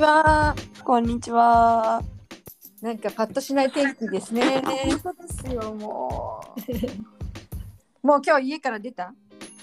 [0.00, 0.54] ちは。
[0.82, 2.02] こんにちは。
[2.80, 4.62] なんかパッとしない天気ですね。
[5.02, 6.60] そうですよ、もう。
[8.06, 9.12] もう今日家から出た？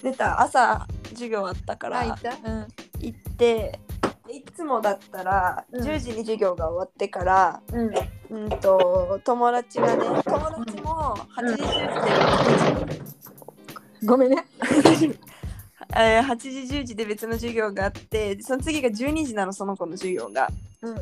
[0.04, 2.30] 出た朝授業あったからあ、行った？
[2.30, 2.68] うん。
[3.00, 3.80] 行って、
[4.30, 7.92] いつもだったらうん10時に授業が終わってから、うん。
[8.30, 13.02] うんと友達がね、友達も8時10時で、
[14.06, 14.46] ごめんね。
[15.96, 20.50] えー8時10時で別の授業があって、でその次が12時なのその子の授業が。
[20.82, 20.96] うん。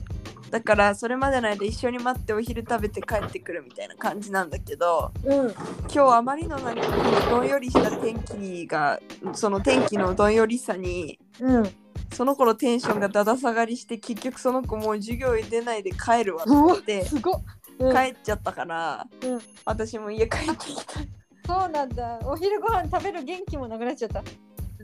[0.52, 5.52] だからそれまでの間一緒に待ってお昼食べて帰ってくるみたいな感じなんだけどうん。
[5.52, 9.00] 今日あまりのなんかどんよりした天気が
[9.34, 11.70] その天気のどんよりさにうん。
[12.14, 17.44] その子のテンションがだだ下がりして結局その子もう授業に出ないで帰るわって言ってすごっ。
[17.80, 19.42] うん帰っちゃったからうん。
[19.66, 21.00] 私も家帰ってきた
[21.46, 22.20] そうなんだ。
[22.24, 24.24] お昼ご飯食べる元気もなくなっちゃった。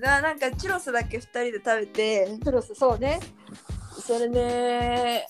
[0.02, 3.20] だからなんかチュロスだけ2人で食べてクロスそうね。
[4.06, 5.28] それで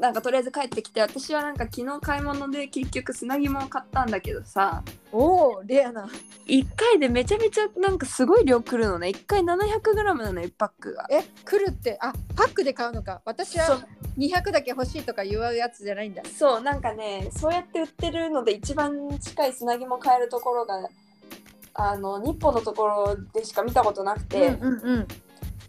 [0.00, 6.08] なんかとりあえず帰ってきて私はなんか昨日買い物で結局砂肝を買ったんだけどさおおレアな。
[6.46, 13.20] 1回でめちゃめちゃなんかすごい量くるのね1回 700g なの1パックがえ来るってあパックで買うのか。
[13.24, 16.22] 私そは200だけ欲しいとか言うやつじゃないんだ。
[16.24, 20.88] そうなんかねそうやって売ってるので一番近い砂肝買えるところが
[21.80, 25.08] あの日本のところでしか見たことなくて、うんうんうん。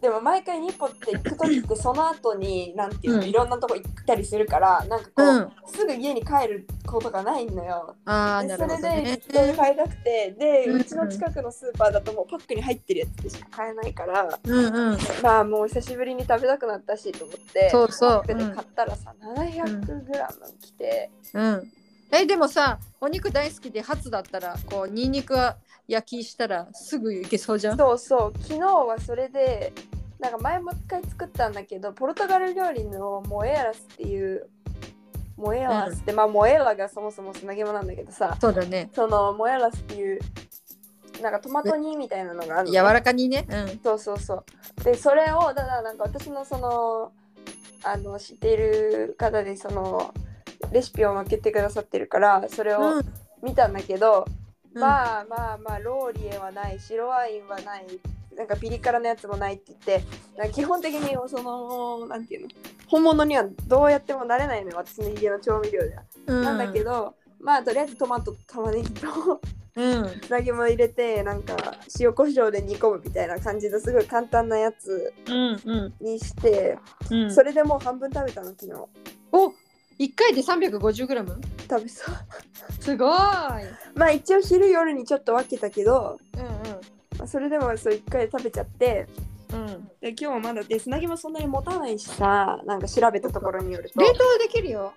[0.00, 7.94] でも毎回日本って行く時ってその後になんていうの、うんいろんなとこ行ったりするからなんかこう、うんすぐ家に帰ることがないのよ。
[8.04, 9.28] ああでそれでなるほどね絶。
[9.32, 14.98] 対買いたくてで、ううんちの近くのスーパーだともうパックに入ってるやつでしか買えないからうんうん。
[15.22, 20.10] まあもう久しぶりに食べたくなったしと思ってそうそうパックで買ったらさ、700g
[20.60, 21.72] 来て、うん。
[22.12, 25.56] えでもさお肉大好きでハツだったらこうニンニクは
[25.88, 27.76] 焼きしたらすぐいけそうじゃん？
[27.78, 29.72] そうそう昨日はそれで
[30.18, 34.48] なんか前も一回作ったんだけどポルトガル料理のモエラスっていう
[35.36, 38.90] モエラスって、まあモエラがそもそも砂肝なんだけどさそうだね。
[38.94, 40.20] そのモエラスっていう
[41.22, 43.46] なんかトマト煮みたいなのがあるのね、柔らかにね。
[43.48, 43.80] うん。
[43.82, 44.44] そうそうそ
[44.80, 47.12] うでそれをだからなんか私のその
[47.82, 50.12] あの知っている方でその
[50.72, 53.02] レシピを載っけてくださってるからそれを
[53.42, 54.26] 見たんだけど、
[54.74, 54.80] うん。
[54.80, 57.86] まあまあまあローリエはない白ワインはない
[58.36, 60.04] なんかピリ辛のやつもないって言って
[60.38, 62.48] なんか基本的にそのなんていうの
[62.86, 69.40] 本物にはどうやってもなれないのよ私の家の調味料では、うん、なんだけどまあとりあえずトマト玉ねぎと
[69.76, 70.20] うん。
[70.20, 71.56] つなぎも入れてなんか
[71.98, 75.94] 塩コショウで煮込むみたいな感じですごい簡単なやつうんうん。
[76.00, 76.78] にして、
[77.10, 77.32] うん。
[77.32, 78.72] それでもう半分食べたの昨日。
[79.32, 79.52] お
[80.00, 81.26] 一回で 350g?
[81.68, 82.14] 食べそう
[82.80, 83.18] すごい。
[83.94, 86.40] まあ一応昼夜にちょっと分けたけど、うん
[87.18, 89.06] まあ、それでもそう一回で食べちゃって
[89.52, 89.60] うん。
[89.60, 89.90] うん。
[90.00, 94.94] で今日もまだで砂肝そんなに持たないしさなんか調べたところによると冷凍できるよ。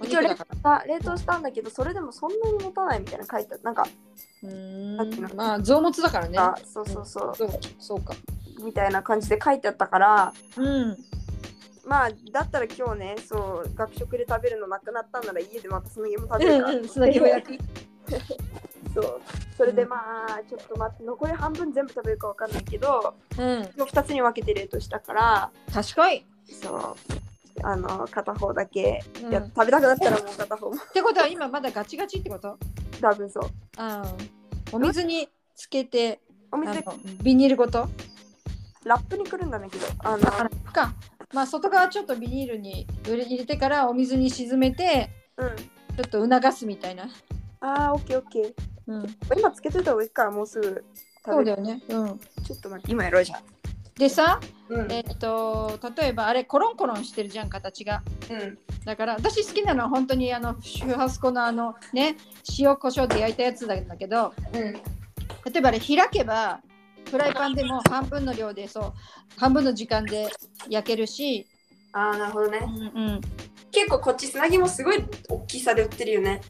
[0.00, 0.80] お一応冷肉だから。
[0.80, 3.86] 凍冷凍したんだけどそれでもそんなに持たないみたいな書いてなんか、
[4.42, 5.34] うなん。
[5.36, 6.38] まあ臓物だからね。
[6.38, 8.14] あそうそうそう、そうそうか。
[8.64, 10.96] みたいな感じで書いてあったからうん。
[11.86, 16.88] まあだったら今日ねそう学食で食べるのなくなったんなら家でまた砂肝食べるから、うんうん。
[16.88, 17.60] 砂肝焼き。
[18.94, 19.20] そう
[19.56, 23.60] それでまあちょっと待って残り半分全部食べるかわかんないけどうん。
[23.62, 26.24] 2つに分けて冷凍したから賢い。
[26.60, 26.94] そう
[27.62, 32.58] あの片方だけ、うんや食べたくなったらもう片方も ってことは今まだガチガチってこと？
[33.00, 33.44] 多分そう
[33.76, 34.12] ああ。
[34.72, 36.20] お水につけて、
[36.50, 36.82] お水
[37.22, 37.88] ビニールごと？
[38.84, 40.92] ラップにくるんだけどあのあらか。
[41.36, 47.08] まあ外側ちょっとビニールに入れてからお水に沈めてうんちょっと促すみたいな。
[47.60, 48.52] あーオッケーオッケー
[48.86, 49.16] うん。
[49.38, 50.82] 今つけといた方がいいからもうすぐ食べる
[51.24, 51.82] そうだよね。
[51.88, 52.18] うん。
[52.18, 53.42] ちょっと待って今やろうじゃん
[53.98, 58.02] でさ、うんえっと例えばあれコロンコロンしてるじゃん形が。
[58.30, 62.16] うんだから私好きなのは本当にあのシュハスコのあのね
[62.58, 64.80] 塩コショウで焼いたやつなんだけどうん例
[65.58, 66.60] えばあれ開けば
[67.10, 68.92] フライパンでも半分の量でそう
[69.36, 70.28] 半分の時間で
[70.68, 71.46] 焼けるし、
[71.92, 72.58] ああなるほどね。
[72.94, 73.20] うんうん、
[73.70, 76.40] 結構こっち砂肝すごい大きさで売ってるよね。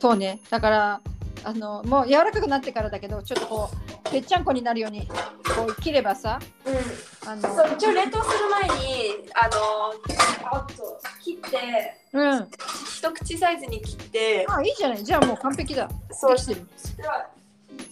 [0.00, 0.40] そうね。
[0.50, 1.00] だから
[1.44, 6.74] あのもう柔らかくなってからだけどちょっとこうぺっちゃんこになるようにこう切ればさうん。
[7.28, 9.56] あのそう一応冷凍する前にあの
[10.50, 12.48] あっと切ってうん。
[12.96, 14.46] 一口サイズに切って。
[14.48, 15.04] あいいじゃない。
[15.04, 15.88] じゃあもう完璧だ。
[16.10, 16.36] そう。
[16.36, 16.66] できてる。
[16.76, 17.37] しては一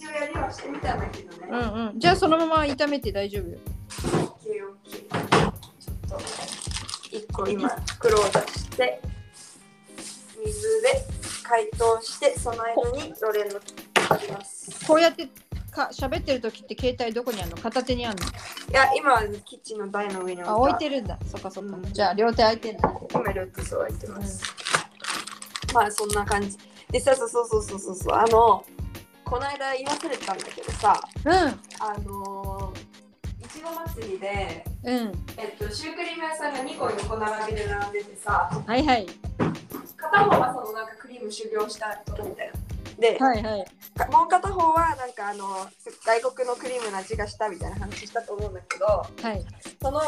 [0.08, 1.58] 応やりはしてみたんだけどね、うん
[1.88, 1.98] うん。
[1.98, 3.58] じゃあそのまま炒めて大丈夫よ。
[3.88, 6.20] ちょっ
[7.10, 9.00] と一個今袋を出して
[10.44, 11.04] 水で
[11.42, 13.74] 解凍してその間にロレンの切
[14.26, 14.86] ります。
[14.86, 15.28] こうやって
[15.70, 17.56] か喋ってる時って携帯どこにあるの？
[17.56, 18.26] 片手にあるの？
[18.26, 18.28] い
[18.72, 20.52] や、今はキッチンの台の上に置いた。
[20.52, 21.18] あ置いてるんだ。
[21.26, 21.92] そっかそっか、うん。
[21.92, 24.42] じゃあ両手空いてんだ今両手そう置いてます。
[25.74, 26.56] まあそんな感じ。
[26.90, 28.64] でさ、そうそうそうそうそう、あの、
[29.26, 35.24] この間言い忘れてたんだけどさ、うあのー、いちご祭りで、んうん。
[35.36, 39.06] えっと、シュークリーム屋さんが2個横並びで並んでてさ、はいはい。
[39.96, 42.52] 片方はそのなんかクリーム修行したとこみたいな。
[43.00, 43.66] で、はいはい。
[43.98, 45.44] かもう片方はなんかあの
[46.04, 49.44] 外国のクリームの味がしたみたいな話したと思うんだけど、はい。
[49.82, 50.00] その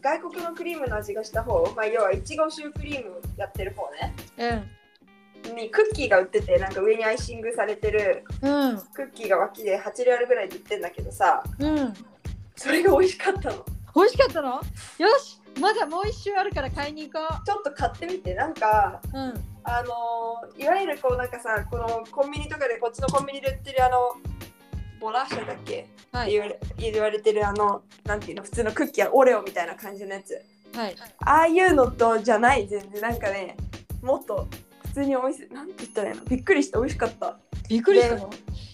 [0.00, 4.14] 外国のクリームの味がした方、まあ、要はいちごシュークリームやってる方ね。
[5.48, 8.78] うんにクッキーが売っててなんか上にアイシングされてるうん。
[8.94, 11.94] クッキーが脇で8レアルぐらいで売ってんだけどさうん。
[12.56, 13.64] それが美味しかったの。
[13.96, 14.48] 美味しかったの？
[14.98, 15.40] よし。
[15.60, 18.34] まだもう一周あるから買いに行こちょっと買ってみて。
[18.34, 19.34] なんかううん。
[19.64, 23.96] あのーいわゆるこうなんかさこのコンビニとかでこっちのコンビニで売ってるあの
[25.00, 25.88] ボラシャだっけ？
[26.12, 26.32] はい。
[26.32, 28.42] 言われ言われてるあのなんていうの？
[28.42, 30.40] 普通のクッキーやオレオみたいな感じのやつ。
[30.76, 30.96] はい。
[31.24, 33.02] ああいうのとじゃない全然。
[33.02, 33.56] なんかね
[34.02, 36.24] もっと普通においしいなんて言ったらいいの？
[36.24, 37.36] びっくりして美味しかった。
[37.68, 38.16] びっくりした。
[38.16, 38.30] の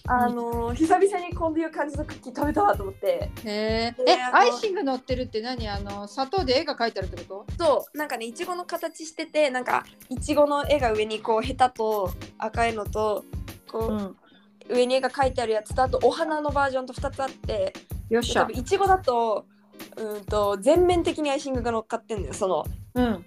[0.07, 3.31] あのー久々にこういう感じのクッキー食べたわと思って。
[3.45, 5.67] へえアイシング乗ってるって何？
[5.67, 7.97] あの砂糖で絵が描いてあるってこそう。
[7.97, 13.25] なんかねいちごの形しててなんかいちごの絵が上にこうヘタと赤いのと
[13.71, 14.15] こう、とん。
[14.69, 17.73] 上に絵が描いてあるやつとあとお花のバージョンと2つあって。
[18.09, 18.43] よっしゃ。
[18.43, 19.45] 多分いちごだと
[19.97, 22.65] うんと全面的にアイシングが乗っかってんだよその。
[22.95, 23.25] うん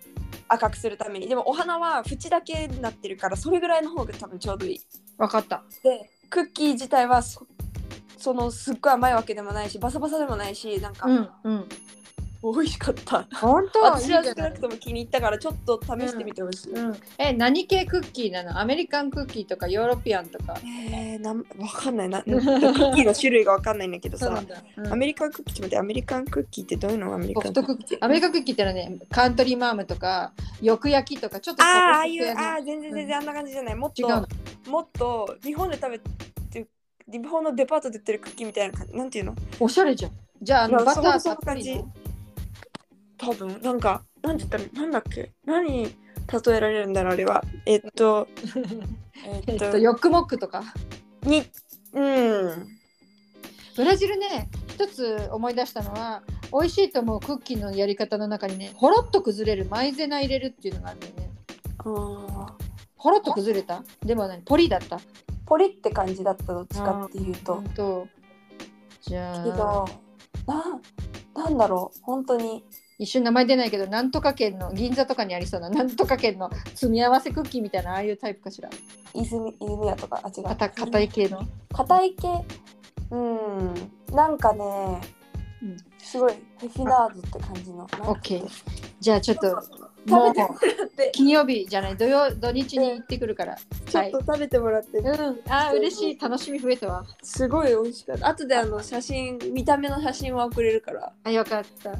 [0.48, 1.28] 赤くするために。
[1.28, 4.80] でもお花は縁だけになってるからそれぐらいの方が多分ちょうどいい。
[5.18, 5.62] わかった。
[5.82, 7.46] でクッキー自体はそ
[8.18, 11.68] そのすっごい甘いわけでもないしバサバサでもないしなんかうんうん
[12.52, 13.80] 美味しかった、本当？
[13.80, 18.60] 私は少なくとも気に入ったからちょっと試してみてほしい、うん、え何系クッキーなの？
[18.60, 20.54] アメリカンクッキーとかヨーロピアンとか？
[20.62, 22.08] えー、なんわかんない。
[22.10, 24.42] なクッキーの種類がわかんないんだけどさだ、
[24.76, 24.92] うん。
[24.92, 27.98] アメリカンクッキーってアメリカンクッキーってどういうのアメリカンクッキー？
[28.00, 33.74] アメリカンクッキーってのはねカントリーマームとかよく焼きとかちょっとあーあいうあー全然全然あんな感じじゃない。
[33.74, 34.26] もっと違うの？
[34.68, 36.66] もっと日本で食べて
[37.10, 39.34] 日本のデパートで売ってるクッキーみたいな感じなんていうの？
[39.60, 40.12] おしゃれじゃん。
[40.42, 41.82] じゃああのまあバターたっぷりの？
[41.82, 41.92] 感
[43.24, 45.32] 多分なんかなんて言ったらなんだっけ？
[45.46, 47.42] 何に例えられるんだろうあれは。
[47.66, 48.28] えっと
[49.26, 50.62] え えっとヨックモックとか？
[51.22, 51.42] に
[51.92, 52.66] うん。
[53.76, 56.22] ブラジルね一つ思い出したのは
[56.52, 61.30] 美味しいと思うクッキーのやり方の中にねほろっと崩れるマイゼナ入れるっていうのがあるんだよね。
[62.96, 63.82] ほろっと崩れた？
[64.04, 64.98] でも何ポリだった。
[65.46, 67.62] ポリって感じだったどっちかっていうと。
[67.74, 68.06] と
[69.02, 69.84] じゃけど
[70.46, 70.52] あ
[71.34, 71.98] ななんだろう。
[72.02, 72.64] 本当に
[73.04, 78.70] 一瞬名前出ないけどなんとか県の銀座とかにありそうななんとか県の積み合わせクッキーみたいなああいうタイプかしら？
[79.14, 80.44] 泉泉屋とかあ違う。
[80.44, 81.42] 硬硬い系の？
[81.72, 82.28] 硬い系
[83.10, 83.74] うん。
[84.14, 84.64] なんかね、
[85.62, 85.76] うん。
[85.98, 87.84] すごいフェフィナーズって感じの。
[87.84, 88.48] オッケー。
[89.00, 89.50] じゃあちょっと
[90.06, 90.34] 食もう
[91.12, 95.40] 金曜日じゃない土曜土日に行ってくるから、ちょっと食べてもらって、うん。
[95.48, 96.18] あー嬉しい。
[96.18, 97.04] 楽しみ増えたわ。
[97.22, 98.28] すごい美味しかった。
[98.28, 101.12] 後であの写真見た目の写真は送れるから。
[101.24, 101.92] あよかった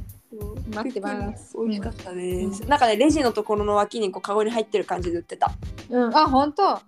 [0.75, 1.57] 待ってます。
[1.59, 5.53] 美味しかったです、なんかねレジのところの脇にこうカゴに入ってる感じで売ってた。
[5.91, 6.17] うん。
[6.17, 6.73] あ本当。
[6.73, 6.79] うん。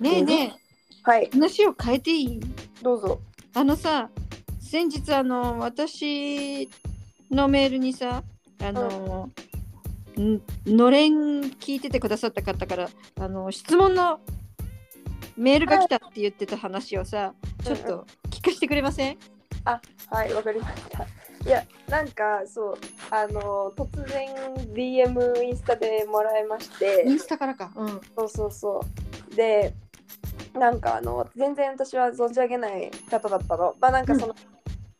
[0.00, 0.56] ねえね
[1.02, 1.24] はい。
[1.24, 2.40] え話を変えていい？
[2.82, 3.20] どうぞ。
[3.54, 4.10] あのさ
[4.60, 6.68] 先日あの私
[7.30, 8.22] のメールにさ
[8.62, 9.30] あの、
[10.18, 10.42] ん。
[10.66, 12.88] のれん聞いててくださった方から
[13.20, 14.20] あの質問の
[15.36, 17.34] メールが来たって言ってた話をさ
[17.64, 19.06] ちょっと聞かせてくれません？
[19.06, 19.18] はい
[19.64, 21.06] わかりました。
[21.46, 22.78] いやなんかそう
[23.10, 24.28] あの突然
[24.74, 27.04] DM インスタでもらいまして。
[27.06, 27.72] インスタからか。
[27.76, 28.00] うん。
[28.16, 28.80] そうそうそ
[29.32, 29.34] う。
[29.34, 29.74] で、
[30.54, 33.74] なんかあの、全然私は存じ上げない方だったの。
[33.80, 34.34] まあなんかその、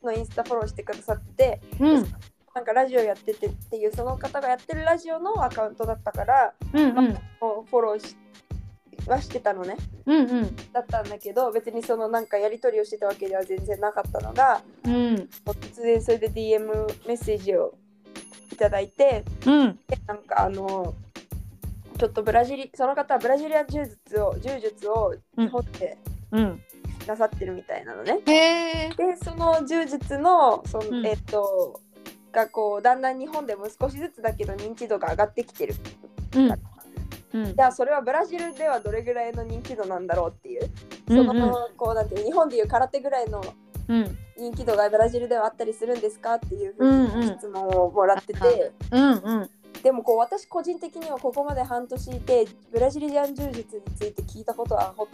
[0.03, 2.07] のインスタフォローしてくださってて、うん。
[2.55, 6.95] なんかラジオやっててっていう、その方がやってるラジオのアカウントだったから、うんうん。
[7.41, 8.17] もうフォローし
[9.09, 9.77] はしてたのね。
[10.07, 10.57] うんうん。
[10.73, 15.29] だったんだけど、別にそのなんかやり取りをしてたわけでは全然なかったのが、うん。
[15.45, 16.67] 突然それで DM
[17.07, 17.75] メッセージを
[18.53, 19.79] いただいて、うん。
[19.89, 20.95] でなんかあの、
[21.99, 25.99] ちょっとブラジリその方はブラジリアン柔術を柔術を日本で
[26.31, 26.63] うん。
[27.07, 28.21] なさってるみたいなのね。
[28.25, 28.91] で
[29.23, 31.07] その柔術のその、うん。
[31.07, 31.81] えっと
[32.33, 35.75] がこうだんだん日本でも少しずつだけど認知度が上がってきてる。
[36.37, 36.78] うん
[37.33, 37.55] うん。
[37.55, 40.71] じゃあそれはブラジルではどれぐらいの人気度なんだろうっていう。
[41.07, 41.43] その、うん。
[41.43, 43.43] うんこうなんていう日本でいう空手ぐらいの
[43.89, 44.19] うん。
[44.37, 47.39] 人気度がブラジルではあったりするんですかっていうふうんううん。
[47.39, 49.51] 質問をもらってて、うんうん。
[49.83, 55.09] でもこう私個人的にはここまで半年いてブラジリアン柔術について聞いたことは本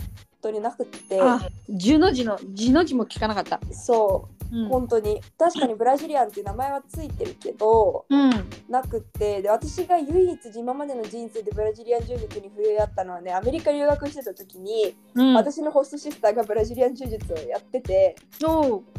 [0.44, 1.20] 当になくって。
[1.20, 3.60] あ十の字の字の字も聞かなかった。
[3.72, 4.56] そう。
[4.56, 4.68] うん。
[4.68, 5.20] 本当に。
[5.38, 8.30] 確かにブラジリアンっていう名前はついてるけどうん。
[8.68, 9.42] なくって。
[9.42, 18.16] で私が唯一今までの人生でブラジリアン柔術に触れ合ったのはねアメリカ留学してた時に、うん、私のホストシスターがブラジリアン柔術をやってて。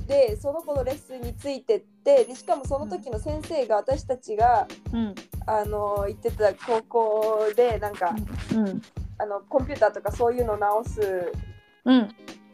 [0.07, 5.15] でその子のレッスンについてってでしかもその時の先生が私たちが、うん。
[5.47, 8.15] あの行ってた高校でなんか、
[8.53, 8.81] うん
[9.17, 11.31] あのコンピューターとかそういうのを直す
[11.85, 12.09] うん。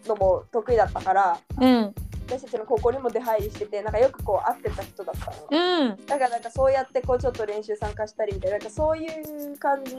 [0.08, 1.94] のも得意だったからうん。
[2.28, 5.48] 私たちの高校にも出入りしててなんかよくこう会ってた人だったの。
[5.52, 6.06] うん。
[6.06, 9.96] だからなんかそうやってこうちょっと練習参加したりみたいななんかそういう感じ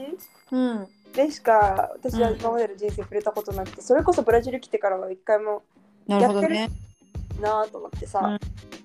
[0.50, 0.86] うん。
[1.12, 5.62] でしか私は今までの人生触れたことなくて、それこそブラジル来てからは一回も
[6.06, 6.70] なるほどね。
[7.40, 8.38] なぁと思ってさ、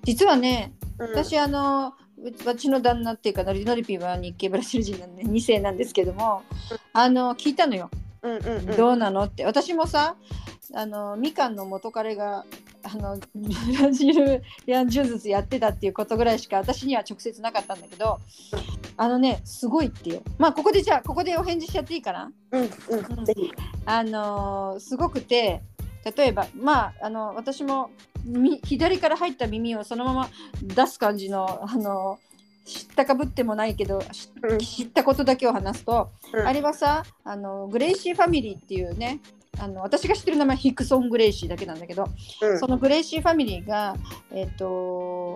[0.03, 1.09] 実はねうん。
[1.11, 1.93] 私あの
[2.23, 6.43] う私の旦那っていうかノリノリピーは日系ブラジル人なんで2世なんですけども
[6.93, 7.89] あの聞いたのよ、
[8.21, 8.77] うんうんうん。
[8.77, 9.45] どうなのって。
[9.45, 10.15] 私もさ
[10.73, 12.43] あのみかんの元彼が
[12.83, 18.19] あのブラジルや柔術やってたっていうことぐらいしか私には直接なかったんだけど
[18.97, 20.21] あのねすごいってよ。
[20.37, 22.31] まあここでじゃあここでお返事しちゃっていいかな？
[22.51, 23.25] うんうん。
[23.25, 23.51] ぜひ
[23.85, 25.61] あのーすごくて
[26.17, 28.16] 例えばまああの私もみ
[28.63, 30.29] 左から入った耳をそのまま
[30.61, 32.19] 出す感じのあの
[32.65, 34.59] 知ったかぶってもないけどしうん。
[34.59, 36.45] 知ったことだけを話すと、うん。
[36.45, 39.21] あれはさあのグレイシーファミリーっていうね
[39.59, 42.07] あの私が知ってる名前ヒクソン・グレイシーだけなんだけど、
[42.41, 42.59] うん。
[42.59, 43.95] そのグレイシーファミリーが
[44.31, 45.35] えっ、と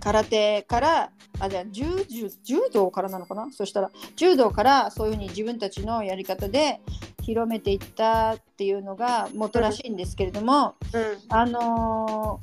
[0.00, 1.10] 空手から
[1.40, 3.50] あじゃあ柔柔柔道からなのかな？
[3.52, 6.80] そしたら柔道からそういうふうに自分たちのやり方で
[7.22, 11.02] 広めていったっていうのが元らしいんですけれども、うん。
[11.28, 12.40] あの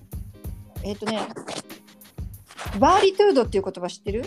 [0.83, 1.19] ーえっ、とね
[2.79, 4.25] バーリトゥードっていう言葉知ってる？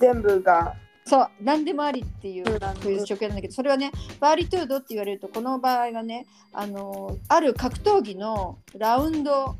[0.00, 0.74] 全部が。
[1.04, 2.60] そう何でもありっていううん。
[2.82, 9.56] そういう状況なんだけどそれはねバーリトゥードって言われるとこの場合はねあのある格闘技のラウンド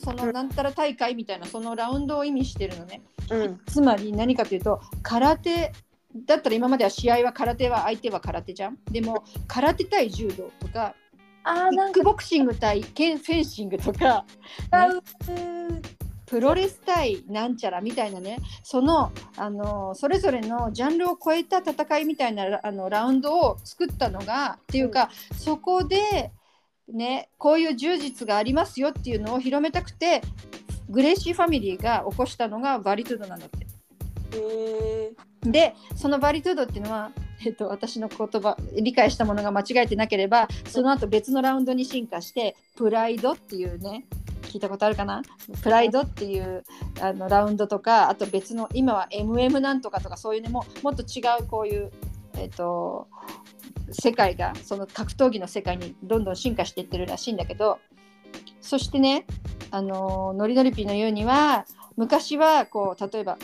[0.00, 3.02] そのなんたら大会みたいなそのラウンドを意味してるのね。
[3.30, 3.60] うん。
[3.66, 5.72] つまり何かというと空手
[6.26, 8.78] だったら今までは試合は空手は相手は空手じゃん。
[8.90, 10.94] でも空手対柔道とか
[11.44, 12.00] キッあーなんか。
[12.00, 14.24] クボクシング対フェンシングとか
[14.72, 15.02] 違う
[16.26, 18.38] プロレス対なんちゃらみたいなね。
[18.62, 26.30] そのあのそれぞれのジャンルを超えた戦いみたいなラあのラウンドを作ったのがっていうか、そこで
[26.92, 30.22] ねこういう柔術がありますよっていうのを広めたくて
[30.88, 33.66] グレイシーファミリーが起こしたのがバリトゥードなんだって。
[34.36, 37.12] へでそのバリトゥードっていうのは、
[37.44, 44.04] えっと、私の言葉理解したものが間違えてなければその後別のラウンドに進化してプライドっていうね
[44.42, 45.22] 聞いたことあるかな？
[45.62, 46.64] プライドっていう
[47.00, 51.90] あのラウンドとかあと別の今は MM なんとかとかそういうねもうもっと違うこういう、
[52.36, 53.06] えっと、
[53.92, 57.78] 世界がその格闘技の世界にどんどん進化していってるらしいんだけど
[58.60, 59.26] そしてね
[59.70, 61.64] あのノリノリピーの言うには
[61.96, 63.38] 昔はこう例えば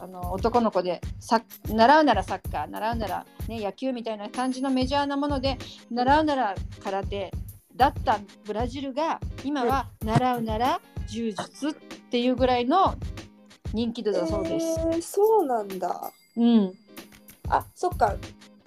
[0.00, 5.58] あの男の子でサッ習うならサッカー習うなら、ね、野球みたいな感じのメジャーなもので
[5.90, 6.54] 習うなら
[6.84, 7.32] 空手
[7.74, 11.72] だったブラジルが今は習うなら柔術っ
[12.10, 12.96] ていうぐらいの
[13.72, 14.66] 人気度だそうです。
[14.80, 16.12] えーそうなんだ。
[16.36, 16.72] うん、
[17.48, 18.16] あそっか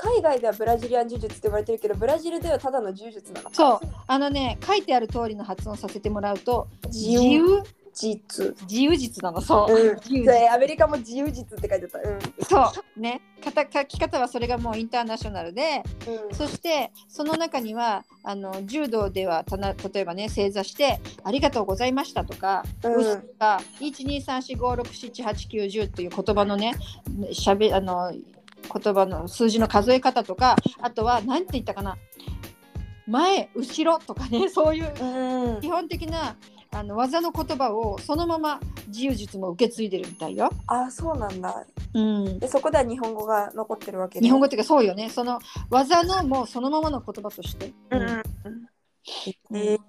[0.01, 3.55] 海外ではブラジリアン柔術って呼ばれてるけどブラジルではただの柔術なのか。
[3.55, 3.79] そう。
[4.07, 9.21] あのね書いてある通りの発音させてもらうと自自由由実自由術。
[9.21, 9.41] なの。
[9.41, 9.95] そう、うん。
[9.97, 11.99] 自由アメリカも自由術って書いてた。
[11.99, 12.19] うん。
[12.43, 12.99] そう。
[12.99, 13.21] ね。
[13.43, 13.51] 書
[13.85, 16.35] き方はそれがもうインターナショナルでうん。
[16.35, 22.95] そしてその中にはあの柔道ではたな例えばね正座して「ありがとうございました」とか「うん。
[22.95, 26.73] うし」とか「12345678910」という言葉のね
[27.31, 28.11] しゃべあの
[28.61, 31.97] 言葉の数字の数え方とかあとは何て言ったかな。
[33.07, 35.61] 前後ろとかね そういううん。
[35.61, 36.35] 基本的な
[36.73, 40.49] あの技の言葉をそのまま自由術も受け継いでるみたいよ。
[40.67, 41.65] あそうなんだ。
[41.93, 42.39] うん。
[42.39, 45.09] でそこでは日本語が残ってるわけで日本語っていうかそうよね。
[45.09, 45.39] その
[45.69, 47.73] 技のもうそのままの言葉として。
[47.91, 48.01] うん。
[48.01, 48.70] うん
[49.53, 49.79] えー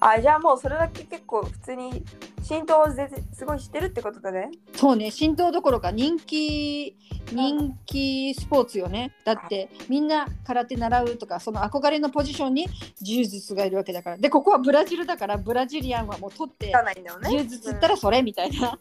[0.00, 2.02] あじゃあもうそれだけ結構普通に
[2.42, 4.50] 浸透をぜすごいしてるってことだね。
[4.74, 6.96] そうね浸透どころか人気
[7.32, 9.12] 人気スポーツよね。
[9.24, 12.66] だってみんな空手習うとかその憧れのポジションに
[13.02, 14.16] 柔術がいるわけだから。
[14.16, 17.30] でここはブラジルだからブラジリアンはもう取ってつかないんだよね。
[17.30, 18.78] 柔術ったらそれみたいな。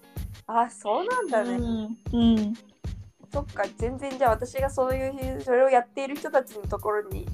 [0.48, 2.54] あそうなんだね、うんうん。
[3.34, 7.28] そっか全然じゃあ私がそういうそれをやっている人たちのところに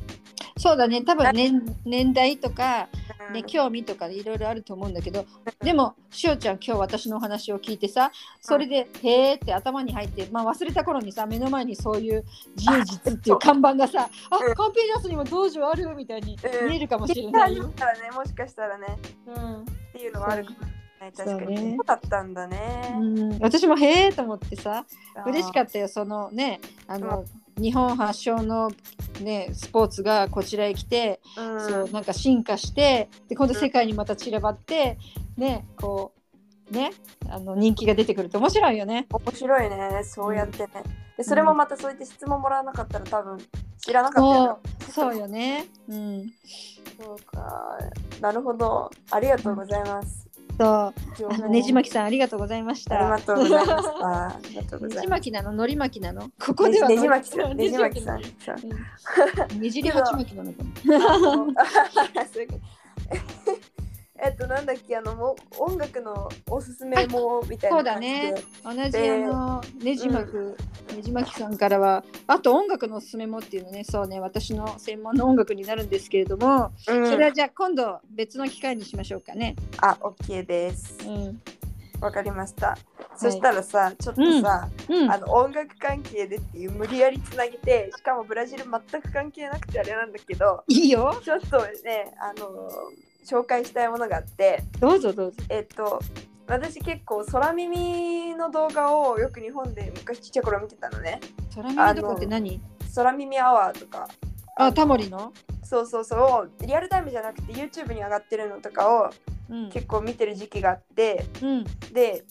[0.62, 1.01] そうだね。
[1.01, 2.88] 多分年年代とか、
[3.27, 3.34] うん。
[3.34, 5.25] ね、興味とかいろいろあると思うんだけど
[5.62, 12.25] でもしおちゃん今日私のお話を聞いてさそれで「へーって頭に入って、まあ、忘れた頃にさ目の前にそういう
[12.58, 14.53] 自由実っていう看板がさ「あうん。
[14.53, 16.70] カンペリアスにも道場ある」みたいにうん。
[16.70, 17.70] 見えるかもしれ聞ないよ。
[17.70, 18.98] いたらねもしかしたらね。
[19.27, 19.62] うん。
[19.62, 20.82] っていうのはあるかもしれない
[21.13, 21.75] 確かに。
[21.77, 24.86] そうだったんだね、うん、私もへーと思ってさ
[25.25, 25.88] 嬉しかっったよ。
[25.88, 27.25] そのねあの、
[27.58, 28.72] 日本発祥の、
[29.22, 34.98] ね、スポーツがこちらへ来て、た、うん、そうなんか進化してで今度世界にまた散らばって、
[35.38, 36.13] ねこ
[36.72, 36.91] うね
[37.29, 39.08] あの人気が出てくると面白いよね。
[39.12, 40.70] 面白いねそうやってね、
[41.17, 43.38] でそれもまたそうやって質問もらわなかったら多分
[43.77, 44.60] 知らなかったよ。
[44.79, 45.65] そうそうよね。
[45.88, 46.31] うん、
[47.00, 47.77] そうか。
[48.22, 48.89] なるほど。
[49.10, 50.93] ありがとうございます、そう
[51.34, 53.13] あのねじまきさんありがとうございました。
[53.13, 54.08] ありがとうございました。
[54.27, 56.22] ありがとうごねざいまじまきなののり巻きなの？
[56.24, 58.22] こすこではねじまきさんねねじまきさん。
[59.60, 61.63] ねじり鉢巻きなのかな？
[64.23, 68.35] えっとなんだっけあのもう音楽のおすすめもみたいなそうだね。
[68.63, 70.55] 同じであのねじまく、
[70.95, 77.09] ねじまきさんからはあと音楽のおすすめもっていうのねそうね私の専門の音楽になるんですけれども、うん。
[77.09, 79.55] それはじゃあ今度別の機会にしましょうかね。
[79.81, 80.97] あ、オッケーです。
[81.07, 81.41] うん。
[82.01, 82.77] わかりました。
[83.15, 85.11] そしたらさ、ちょっとさ、うん。
[85.11, 91.19] あの音楽関係でっていう無理やりつなげて、しかもブラジル全く関係なくてあれなんだけど、いいよ。
[91.23, 92.69] ちょっとね、あの
[93.25, 95.43] 紹介したいものがあって、どうぞどうぞ。
[95.49, 95.99] えっと、
[96.47, 101.19] 私結構空耳の動画をよく日本で昔ちっちゃい頃見てたのね。
[101.55, 102.61] 空耳とかって何？
[102.95, 104.07] 空耳アワーとか。
[104.57, 109.09] あタモリの、そうそうそう、リアルタイムじゃなくて YouTube に上がってるのとかを
[109.49, 111.63] うん結構見てる時期があって、うん、
[111.93, 112.23] で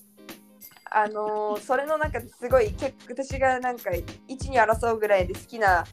[0.90, 3.90] あのーそれの中ですごい結構私がなんか
[4.28, 5.84] 一に争うぐらいで好きな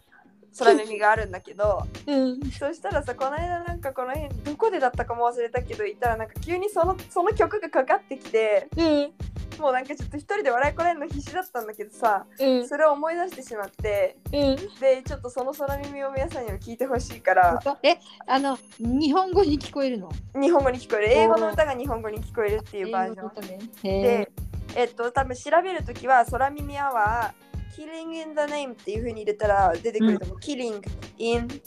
[0.57, 14.55] 空耳があるんだけどうん、そしたらさこの間なんかこの辺どこでだったかも忘れたけどいたらなんか急にそのその曲がかかってきてうん、もうなんかちょっと一人で笑いこらえるの必死だったんだけどさうん、それを思い出してしまってうん。
[14.79, 20.09] でちょっとその空耳を皆さんにも聞いてほしいからえ、あの日本語に聞こえるの？
[20.39, 21.11] 日本語に聞こえる。
[21.11, 23.83] 英語の歌が日本語に聞こえるっていうバージョン。
[23.83, 24.31] で、
[24.75, 27.46] えっと、多分調べるときは、空耳アワー、
[27.77, 30.37] Killing in the Name っていう風に入れたら出てくると思う。
[30.39, 30.81] Killing
[31.19, 31.57] in the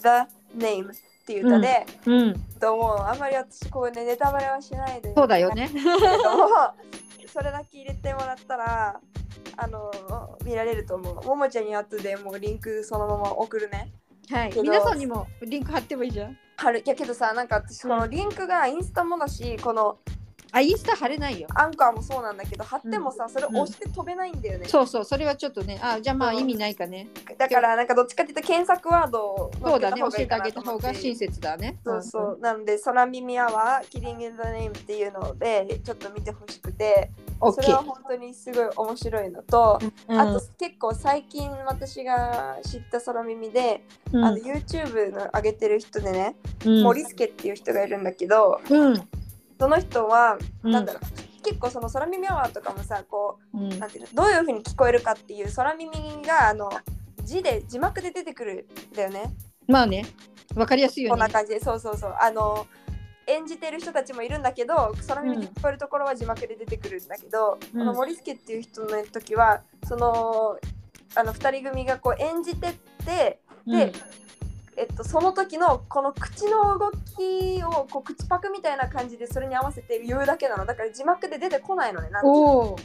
[0.59, 0.95] Name っ
[1.25, 5.15] ていう歌で、ーうん、ともうあんまり私こうね、ネタバレはしないで。
[5.15, 5.55] そうだよ。
[5.55, 5.71] ね。
[7.33, 9.01] それだけ入れてもらったら、
[9.57, 9.93] あの、
[10.45, 11.25] 見られると思う。
[11.25, 13.93] ももちゃんに後でもうリンクそのまま送るね。
[14.29, 16.37] はい皆さんにもリンク貼ってもいいじゃん。
[16.57, 19.99] はるいやけどさ、なんか私このリンクがインスタもだし、この
[20.53, 21.49] あ、インスタ貼れないよ。
[21.55, 24.69] アンカーもそうなんだけど、貼ってもさ、それ押して飛べないんだよね。
[24.69, 27.09] そうそう、それはちょっとね、あ、じゃあまあ意味ないかね。
[27.39, 31.79] だからなんかどっちかっていうと検索ワードをそうだね、教えてあげた方が親切切だね。
[31.85, 37.11] そうそう、なので空耳アワーキリング・ザ・ネームっていうのでちょっと見てほしくて。
[37.43, 43.83] それは本当にすごい面白いのと、うんあと結構最近私が知った空耳で、
[44.13, 46.37] うんあの YouTube の上げてる人でね、
[46.67, 49.09] うん森助っていう人がいるんだけどうん。
[49.61, 50.73] その人は、うん。
[50.73, 51.43] なんだろう。
[51.43, 53.73] 結構その空耳アワーとかもさこうん。
[53.73, 55.91] うなんていうのどういうふうに聞こえるかっていう空耳
[56.27, 56.71] があの
[57.23, 59.31] 字で字幕で出てくるんだよね。
[59.67, 60.07] まあね、
[60.57, 61.27] わかりやすいよこんね。
[61.27, 61.61] な感じで。
[61.61, 62.17] そうそうそう。
[62.19, 62.67] あの
[63.27, 67.79] 演じてる人たちもいるんだけど空耳で聞こえるところは字幕で出てくるんだけど、うん。
[67.81, 70.59] この森助っていう人の時はその
[71.15, 73.93] あの2人組がこう演じてってで、
[74.77, 80.65] えっと、その時のこの口の動きをこう口パクみたいな感じでそれに合わせて言うだけなの。
[80.65, 82.83] だから字幕で出てこないのねなんて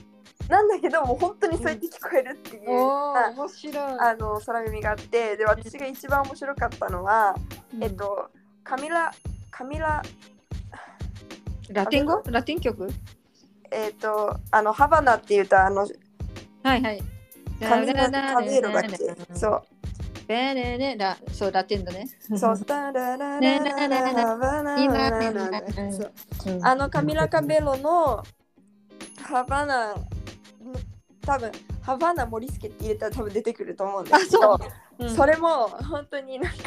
[0.49, 3.99] なんだけどもう本当にそうやって聞こえるっていう、おー、あ面白い。
[3.99, 5.37] あの空耳があって。
[5.37, 7.35] で私が一番面白かったのは、
[7.81, 8.29] えっと
[8.63, 9.11] カミラ
[9.51, 10.01] カミラ
[11.69, 12.21] ラテン語？
[12.25, 12.43] ラ？
[12.43, 12.87] テン曲？
[13.71, 17.03] えっ、と、あの、ハバナっていう歌、あの、はいはい。
[17.59, 18.97] カミラカミーロだっけ？
[19.33, 19.63] そう。
[20.27, 22.07] ベレレラそうラテンだね。
[22.37, 22.59] そう。
[22.65, 25.61] タラララララハバナ今ナナナ
[25.91, 26.03] そ
[26.49, 28.23] ううんあの、カミラ・カベロの
[29.21, 29.95] ハバナ、
[31.21, 34.59] 多分ハバナ・モリスケって入れたら多分出てくると思うんですけど、
[34.99, 36.57] うんそれも本当になんか、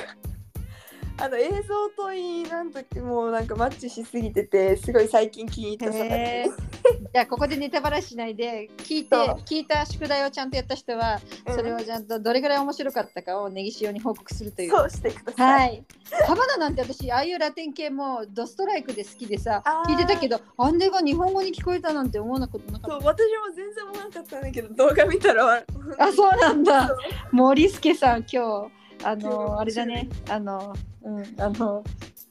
[1.17, 6.78] あの映像といいなんともうなんかマッチしすぎててすごい最近気に入った作へ品ー
[7.13, 14.71] じゃあここでネタバラしないで聞いて聞いた宿題をちゃんとやった人はうんそれをちゃんとどれぐらい面白かったかをネギ塩に報告するという。
[14.71, 15.69] そうしてください。
[15.71, 15.85] はい。
[16.27, 26.05] ハバナなんて私ああいうラテン系もドストライクで好きでさ聞いてたけどあんでが日本語に聞こえたなんて思わなことなかっそう私も全然思わなかったんだけど動画見たらた。
[26.05, 26.97] あそうなんだ。
[27.33, 31.85] 森助さん今日あのあれだねあのうんあの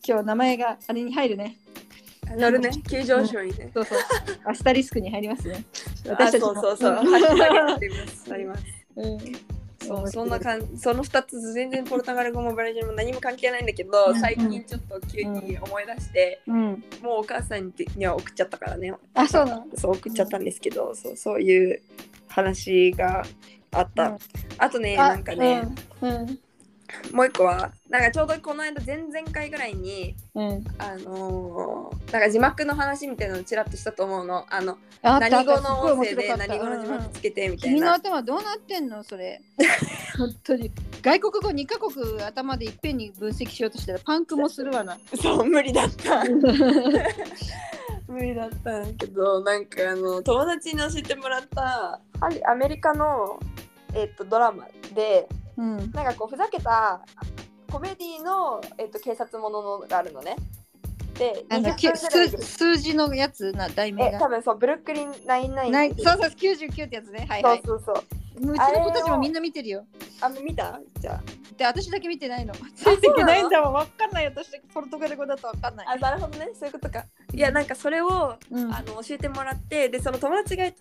[0.08, 1.58] 今日名前があれに入るね
[2.36, 2.72] 乗るね。
[2.90, 3.70] 急上昇にね。
[3.74, 4.00] そうそう。
[4.46, 5.64] アスタリスクに入りますね。
[6.08, 6.94] あ私たちもそうそうそう。
[6.96, 8.34] ハんッシュタグやってます。
[8.34, 8.64] あります
[8.96, 9.20] うん
[9.80, 14.20] そうそんな感じその2つ全然ポルトガル語もブラジルも何も関係ないんだけど、うん。
[14.20, 16.84] 最近ちょっと急に思い出して、うん。
[17.02, 18.94] もうお母さんには送っちゃったからね。
[19.14, 19.66] あそうなの？
[19.76, 21.82] そう送っちゃったんですけど、そうそういう
[22.28, 23.24] 話が
[23.72, 24.18] あった、うん。
[24.58, 25.68] あとねあなんかね、
[26.02, 26.10] うん。
[26.10, 26.40] うん
[27.14, 30.66] もう一個はなんかちょうどこの間前々回ぐらいにうん。
[30.78, 34.46] あのーなんか字幕の話みたいなのをちらっとしたと思うの。
[34.50, 39.04] あの何語の音声で何語の字うんうん幕つけてみたい君のな、頭どうなってんの？
[39.04, 39.42] それ。
[40.18, 40.72] 本当に。
[41.02, 44.98] 外国語2カ国頭でいっぺんに分析しようとしたらパンクもするわな。
[45.22, 46.24] そう無理だった。
[48.08, 52.00] 無理だったんだけどなんかあの友達に教えてもらった
[52.50, 53.38] アメリカの、
[53.94, 57.02] えっとドラマでうんなんかこうふざけた
[57.72, 60.36] コメディの、えっと警察もののがあるのね。
[61.18, 67.26] で、20なんだき分ぐらいで数数字のやつな題名え、が多分そう、ブルックリン99ないってそうそう99ってやつね。
[67.30, 67.62] はいはい。
[67.66, 68.06] そうそうそう。
[68.40, 69.86] うちの子たちもみんな見てるよ。
[70.22, 70.80] あ、見た？
[71.00, 71.20] じゃ
[71.58, 72.54] で私だけ見てないの。
[72.76, 73.62] ついていけないんだ。
[73.62, 74.26] もん分かんない。
[74.26, 75.88] 私ポルトガル語だと分かんない。
[75.88, 75.92] あ。
[75.94, 77.04] あ、なるほどね、そういうことか。
[77.34, 78.72] いや、なんかそれを、うん。
[78.72, 80.74] あの教えてもらって、で、その友達がい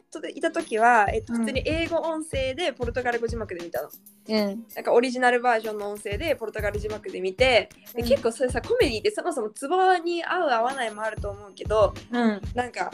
[0.42, 1.40] た時は、えっと、うん。
[1.40, 3.88] 普通に英語音声でポルトガル語字幕で見たの。
[4.28, 4.66] うん。
[4.74, 12.40] なんかオリジナルバージョンの音声でポルトガル字幕で見て、で結構それさ、コメディってそもそもツボに合う合わないもあると思うけど、うん。
[12.54, 12.90] なんか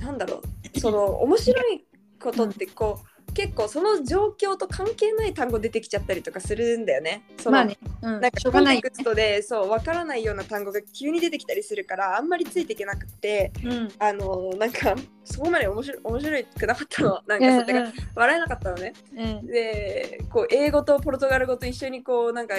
[0.00, 0.42] なんだろ
[0.74, 0.80] う。
[0.80, 1.84] その面白い
[2.20, 7.22] ことってこう、結構その状況と関係ない単語出てきちゃったりとかするんだよね。
[7.38, 8.76] そのまあね、うん、なんかしょうがない。
[8.76, 13.88] よコンテクストでそう分からないような単語が急に出てきたりするからあんまりついていけなくてうん。
[13.98, 17.20] あのなんかそこまで面白い面白くなかったの。
[17.26, 17.56] なんかうん。
[17.56, 18.92] そうてか笑えなかったのね。
[19.16, 19.46] うん。
[19.46, 22.56] でこう英語とポルトガル語と一緒にこうなんか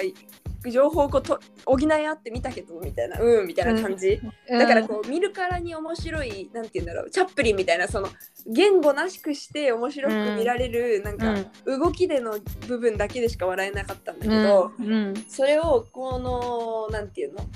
[0.70, 4.58] 情報をこうと補い合ってみたけどみたいなうんみたいな感じ、うん。
[4.58, 8.08] だからこう見るからに面白いなんて言うんだろうチャップリンみたいなその
[8.48, 14.92] 言語なしくして面白く見られる、なんか動きでの部分だけでしか笑えなかったんだけど、うん。
[14.92, 15.14] うん。
[15.28, 17.46] それをこのなんていうの？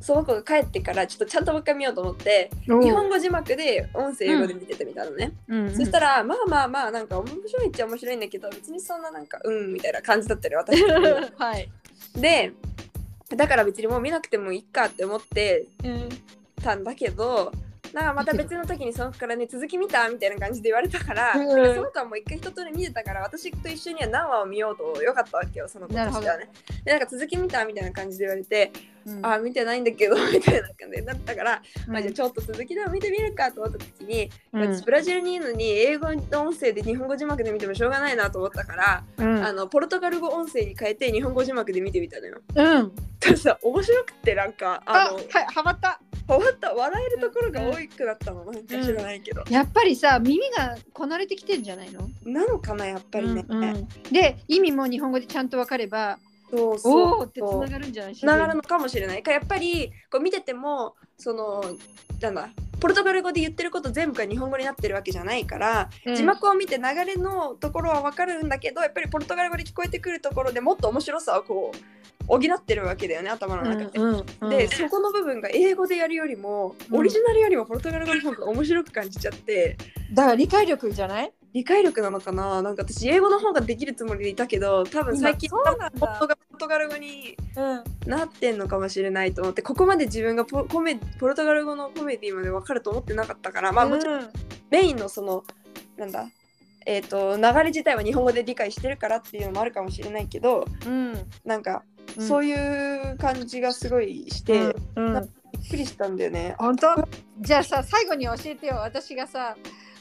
[0.00, 5.74] その子が帰ってからちょっとちゃんともう一回見ようと思って日本語字幕で音声英語で見ててみたのね、うん。
[5.74, 10.80] そしたらまあまあまあなんか面白いっちゃ面白いんだけど別にそんななんかうんみたいな感じだったよ私。
[10.82, 11.68] は はい、
[12.14, 12.52] で
[13.34, 16.08] だから別にもう見なくてもいいかって思ってうん。
[16.62, 17.52] たんだけど
[17.96, 21.74] なんかまた別の時にその子からね続き見たみたいな感じで言われたから、うん。
[21.74, 26.50] その子はもう一回一通り見てたから私と一緒には何話を見ようとよかったわけよその子としてはね。
[26.84, 28.70] でなんか続き見たみたいな感じで言われて、
[29.06, 29.24] うん。
[29.26, 34.74] あ見てないんだけど みたいな感じになったから、まあ、じゃあうんちょっと続きでも見てみるかと思った時に、うん。
[34.74, 39.44] 私ブラジルにいるのに英語の音声で日本語字幕で見てもしょうがないなと思ったから、うん。
[39.44, 42.40] あのポルトガル語音声に変えて日本語字幕で見てみたのよ。
[42.54, 42.92] うん。
[43.20, 46.00] たださ面白くてなんかあのあはいハマった。
[46.28, 46.74] 終わった？
[46.74, 48.44] 笑えるところが多くなったの？
[48.46, 52.08] なんか知らないけど、やっぱりさ耳がこなれてきてんじゃないの？
[52.24, 53.88] なのかなやっぱりね、うんうん。
[54.10, 56.18] で意味も日本語でちゃんと分かれば
[56.50, 57.26] そうそう。
[57.26, 58.14] ってつながるんじゃない？
[58.14, 59.22] つながるのかもしれない。
[59.22, 61.64] かやっぱりこう見ててもその
[62.20, 62.48] なんだ
[62.80, 66.14] ポルトガル語で言ってること全部が日本語になってるわけじゃないから、うん。
[66.14, 71.78] 字幕を見て流れのところは分かるんだけどやっぱりポルトガル語で聞こえてくるところでもっと面白さをこう
[72.28, 73.98] 補ってるわけだよね頭の中で。
[73.98, 74.50] うんうん。
[74.50, 76.98] でそこの部分が英語でやるよりも、うん。
[76.98, 79.76] オリジナルよりもポルトガル語の方が面白く感じちゃって。
[80.12, 81.32] だから理解力じゃない？
[81.56, 82.60] 理解力なのかな？
[82.60, 87.60] なんか私英語の方ができるつもりでいたけど多分最近ポルトガポル語にう
[88.06, 88.10] ん。
[88.10, 94.28] なってんのかもしれないと思ってここまで自分がポコメポルトガル語のコメディまで分かると思ってなかったからまあもちろん
[94.70, 95.44] メインのその
[95.96, 96.26] なんだ？
[96.84, 101.14] えー、と流れ自体は日本語で理解してるからっていうのもあるかもしれないけどうん。
[101.46, 101.84] なんか
[102.18, 102.28] うん。
[102.28, 105.16] そういう感じがすごいして、うん。
[105.16, 105.30] うん。
[105.52, 106.54] びっくりしたんだよね。
[106.58, 106.88] 本当？
[107.40, 108.76] じゃあさ最後に教えてよ。
[108.76, 109.56] 私がさ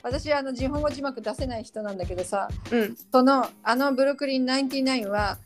[0.06, 5.40] 私あの日本語字幕出せない人なんだけどさうん、そのあのブルックリン99は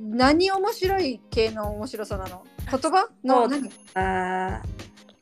[0.00, 2.44] 何面白い系の面白さなの？
[2.70, 3.08] 言葉？
[3.24, 3.44] の
[3.94, 4.62] あ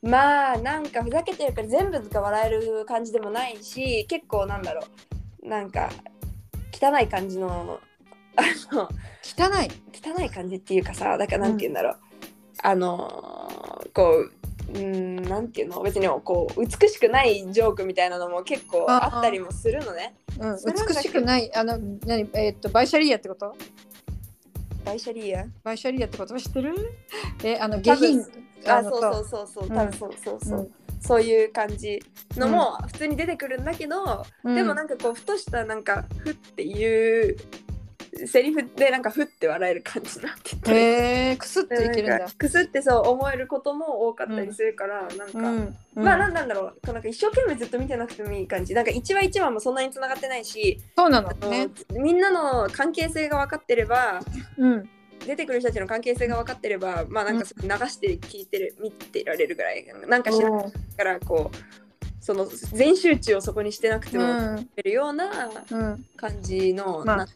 [0.03, 0.07] ー。
[0.07, 4.83] まあなんかふざけてるから全部が笑える感じでもないし結構なんだろ
[5.43, 5.47] う。
[5.47, 5.89] なんか
[6.71, 7.79] 汚い感じの
[8.35, 8.87] あの
[9.23, 9.71] 汚い。
[9.91, 11.97] 汚い感じっていうかさだからなんて言うんだろう、
[12.61, 15.81] あのーこううーんなんていうの？
[15.81, 20.15] 別にこう美しくないジョークみたいなのも結構あったりもするのね。
[20.39, 21.53] うん、美しくない。
[21.55, 22.29] あの何？
[22.33, 23.55] えーっと baixaria ってこと？
[24.85, 26.75] baixaria baixaria って言葉知ってる？
[27.43, 28.19] えあの下品。
[28.19, 28.25] の
[28.67, 29.63] あそうそうそうそう。
[29.67, 30.71] うん多分そうそうそう、うん
[31.03, 31.99] そういう感じ
[32.35, 34.55] のも普通に出てくるんだけど、うん。
[34.55, 37.37] でもなんかこうふとしたなんか「ふ」っていう
[38.27, 40.71] セリフでなんかふって笑える感じになってて。
[40.71, 42.19] へえくすっといけるんだ。
[42.19, 45.75] なんかくすってそう思えることも多かったりするから、なんか、うん。
[45.95, 46.87] まあなうんんなんだろう。
[46.87, 48.73] なんか一生懸命ずっと見てなくてもいい感じ。
[48.73, 51.69] なんか一話一話もそんなに繋がってないし、そうなのね。
[51.91, 54.21] みんなの関係性が分かってれば
[54.57, 54.89] うん。
[55.25, 59.85] 出てくる人たちの関係性が分かってればまあなんか流して聞いてる見てられるぐらい。
[60.07, 61.55] なんかしながおーらこう
[62.21, 64.69] その全集中をそこにしてなくてもうん。
[64.77, 66.05] 見るようなうん。
[66.15, 67.27] 感じの、まあな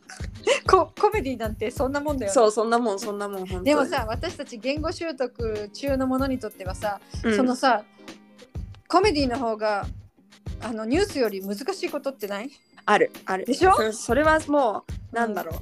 [0.67, 2.33] ココメディなんてそんなもんだよね。
[2.33, 3.65] そうそんなもんそんなもん本当に。
[3.65, 7.35] でもさ私たち言語習得中のものにとってはさ、うん。
[7.35, 7.83] そのさ
[8.87, 9.87] コメディの方が
[10.61, 12.51] あのニュースより難しいことってない？
[12.85, 13.45] あるある。
[13.45, 13.73] でしょ？
[13.75, 15.61] そそれはもうなんだろうう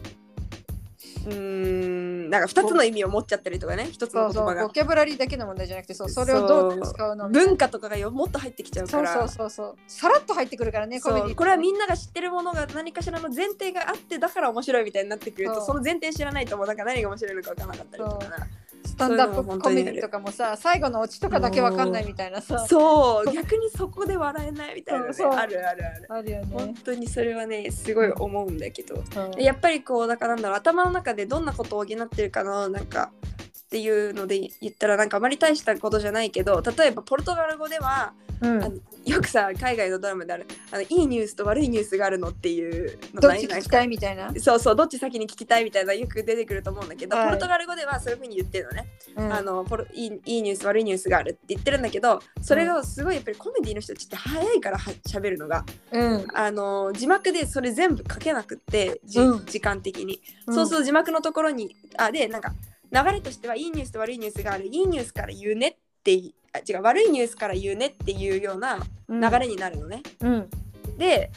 [1.29, 4.63] ーんなんか2つの意味を持っちゃったりとかね一つの言葉が。
[4.63, 9.13] ボキャブラリーだけの問題じゃなくてそうそれをどう使うの文化とかがよもっと入ってきちゃうから。
[9.13, 18.47] そうそうそうさらっと入ってくるからねコメディそうこれはみんなが知ってるものが何かしらの前提があってだから面白いみたいになってくるとその前提知らないともうなんか何が面白いのか分からなかったりとかな
[18.93, 22.63] スタンダップコメディとかもさ最後のオチとかだけわかんないみたいなさ。
[22.67, 26.05] そう逆にそこで笑えないみたいなねあるあるある。
[26.09, 28.95] あるよ本ね、当にそれはねすごい思うんだけど。
[28.95, 29.31] うん。
[29.31, 33.11] でやっぱりこうだからなんだろう頭の中でどんなことを補ってるかのなんか
[33.73, 38.63] っていうので言ったらなんかあまり大したことじゃないけど例えばポルトガル語ではうん。
[38.63, 47.27] あのよくさ海外のドラマであるあのいいニュースと悪いニュースがあるのっていうのどっち聞きたいみたいな、そうそうどっち先に聞きたいみたいなよく出てくると思うんだけど、はい。
[47.27, 49.33] ポルトガル語ではそういうふうに言ってるのね、うん。
[49.33, 56.27] あのポルいいいいニュース悪いニュースがあるって言ってるんだけどそれがすごいやっぱりコメディの人たちって早いからは喋るのがうん。
[56.33, 59.45] あの字幕でそれ全部書けなくってじ、うん。
[59.45, 60.55] 時間的に、うん。
[60.55, 62.53] そうそう字幕のところにあでなんか
[62.93, 66.11] 流れとしてはいいニュースと悪いニュースがあるいいニュースから言うねって
[66.53, 68.77] あ違う悪いニュースから言うねっていうような
[69.09, 70.49] 流れになるのね、うん。
[70.97, 71.31] で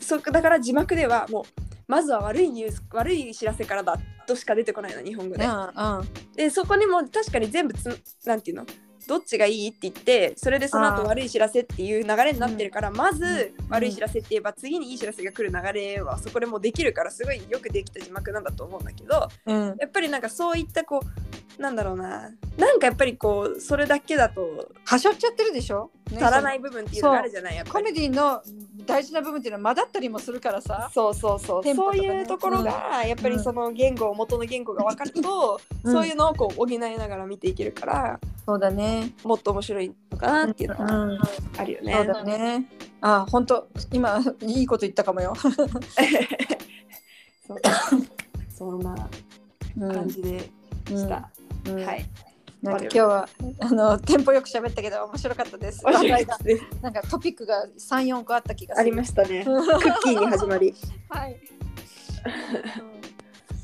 [0.00, 1.44] そだから字幕ではもう
[1.86, 5.44] まずは悪いニュース悪い知らせからだとしか出てこないの日本語で。
[5.44, 6.34] うん。
[6.34, 7.86] でそこにも確かに全部つ
[8.24, 8.66] なんていうの？
[9.06, 13.66] どっちがいいって言ってそれでその後悪い知らせっていう流れになってるから、まずうん。
[13.68, 19.76] 悪い知らせって言えば次にいい知らせが来る流れはそこでもうできるからすごいよくできた字幕なんだと思うんだけどうん。
[19.78, 21.00] やっぱりなんかそういったこ
[21.58, 22.30] うなんだろうな。
[22.58, 27.86] なんかやっぱりこうそれだけだとはしょっちゃってるでしょ、ね足らない部分っていうのがあるじゃないやっぱり。
[27.86, 28.42] コメディの
[28.86, 30.90] 大事な部分っていうのは混ざったりもするからさ。
[30.94, 35.92] そうそうそう、そういうところがやっぱりその言語、元の言語が分かると、うん。
[35.92, 39.12] そういうのをこう補いながら見ていけるからそうだね。
[39.24, 41.18] もっと面白いのかなっていうのはうん
[41.58, 41.94] あるよね。
[41.94, 42.64] そうだね。
[43.00, 45.48] あ本当今いいこと言ったかもよ、 そ
[47.54, 47.58] う。
[48.48, 49.08] そんな
[49.78, 49.92] うん。
[49.92, 50.40] 感じで
[50.88, 51.30] した。
[51.66, 51.84] うん。
[51.84, 52.06] はい。
[52.70, 53.28] なんか今日は
[53.60, 55.84] あのテンポよく喋ったけど面白かったです。
[55.84, 58.82] 面白いですねなんかトピックが三四個あった気がする。
[58.82, 59.44] ありましたね。
[59.44, 60.74] クうんッキーに始まり。
[61.08, 61.36] はい。
[62.80, 62.96] うん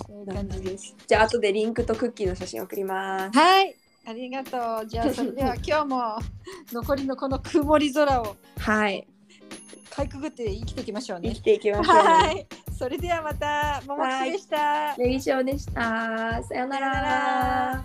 [0.06, 0.94] そういう感じです。
[1.06, 3.38] じゃあ後でリンクとクッキーの写真送ります。
[3.38, 3.74] はい。
[4.06, 4.86] ありがとう。
[4.86, 6.18] じゃあそれでは今日も
[6.72, 9.06] 残りのこの曇り空をはい。
[9.90, 11.42] かいくぐって生きていきましょうね生き。
[11.42, 11.96] ていきましょう。
[11.96, 12.46] はい。
[12.78, 14.94] それではまたももちでした。
[14.96, 16.42] レイショーでした。
[16.42, 17.84] さようなら。